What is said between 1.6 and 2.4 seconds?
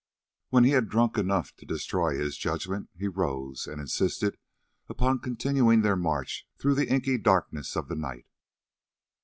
destroy his